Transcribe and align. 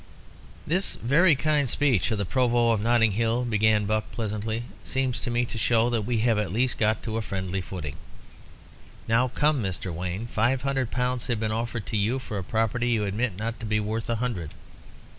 "This 0.65 0.95
very 0.95 1.35
kind 1.35 1.69
speech 1.69 2.09
of 2.09 2.17
the 2.17 2.25
Provost 2.25 2.79
of 2.79 2.83
Notting 2.83 3.11
Hill," 3.11 3.45
began 3.45 3.85
Buck, 3.85 4.11
pleasantly, 4.11 4.63
"seems 4.83 5.21
to 5.21 5.29
me 5.29 5.45
to 5.45 5.59
show 5.59 5.91
that 5.91 6.05
we 6.07 6.21
have 6.21 6.39
at 6.39 6.51
least 6.51 6.79
got 6.79 6.97
on 6.97 7.03
to 7.03 7.17
a 7.17 7.21
friendly 7.21 7.61
footing. 7.61 7.97
Now 9.07 9.27
come, 9.27 9.61
Mr. 9.61 9.93
Wayne. 9.93 10.25
Five 10.25 10.63
hundred 10.63 10.89
pounds 10.89 11.27
have 11.27 11.39
been 11.39 11.51
offered 11.51 11.85
to 11.85 11.97
you 11.97 12.17
for 12.17 12.39
a 12.39 12.43
property 12.43 12.89
you 12.89 13.05
admit 13.05 13.37
not 13.37 13.59
to 13.59 13.65
be 13.67 13.79
worth 13.79 14.09
a 14.09 14.15
hundred. 14.15 14.55